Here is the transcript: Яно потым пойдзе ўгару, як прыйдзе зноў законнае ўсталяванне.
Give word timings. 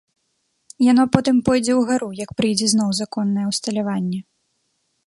Яно 0.91 1.03
потым 1.15 1.41
пойдзе 1.49 1.73
ўгару, 1.81 2.09
як 2.23 2.35
прыйдзе 2.41 2.67
зноў 2.73 2.89
законнае 3.03 3.45
ўсталяванне. 3.53 4.19